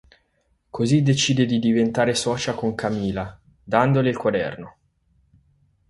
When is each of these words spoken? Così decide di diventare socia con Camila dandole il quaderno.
Così 0.71 1.03
decide 1.03 1.45
di 1.45 1.59
diventare 1.59 2.15
socia 2.15 2.55
con 2.55 2.73
Camila 2.73 3.39
dandole 3.63 4.09
il 4.09 4.17
quaderno. 4.17 4.77